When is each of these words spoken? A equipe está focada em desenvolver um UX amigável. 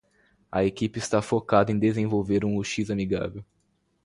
A 0.51 0.65
equipe 0.65 0.97
está 0.97 1.21
focada 1.21 1.71
em 1.71 1.77
desenvolver 1.77 2.43
um 2.43 2.57
UX 2.59 2.89
amigável. 2.89 3.45